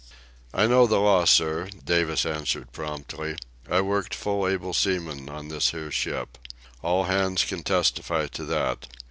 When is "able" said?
4.47-4.73